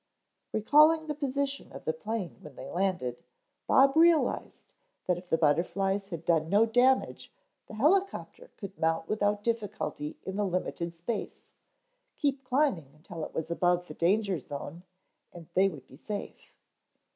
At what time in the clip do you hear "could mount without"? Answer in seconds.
8.57-9.43